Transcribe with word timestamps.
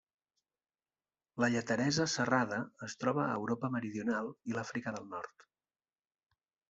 La 1.43 1.49
lleteresa 1.55 2.07
serrada 2.13 2.59
es 2.89 2.95
troba 3.03 3.25
a 3.27 3.37
Europa 3.43 3.71
meridional 3.79 4.33
i 4.53 4.57
l'Àfrica 4.59 4.95
del 4.97 5.07
nord. 5.13 5.47